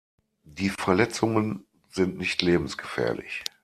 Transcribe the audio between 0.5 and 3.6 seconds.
Verletzungen sind nicht lebensgefährlich.